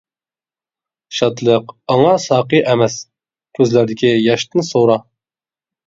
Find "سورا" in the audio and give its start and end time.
4.73-5.03